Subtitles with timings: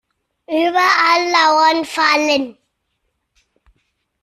[0.47, 0.95] Überall
[1.31, 2.57] lauern Fallen.